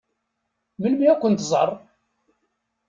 Melmi 0.79 1.07
ad 1.09 1.19
kent-tẓeṛ? 1.21 1.69